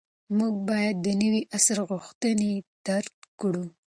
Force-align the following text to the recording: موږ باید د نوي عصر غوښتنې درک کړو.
موږ 0.37 0.53
باید 0.69 0.95
د 1.05 1.07
نوي 1.21 1.41
عصر 1.57 1.77
غوښتنې 1.89 2.51
درک 2.87 3.15
کړو. 3.39 3.65